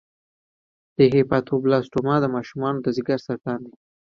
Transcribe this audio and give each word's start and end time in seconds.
د 0.97 0.99
هیپاټوبلاسټوما 1.15 2.15
د 2.21 2.25
ماشومانو 2.35 2.79
د 2.83 2.87
ځګر 2.97 3.19
سرطان 3.27 3.59
دی. 3.67 3.75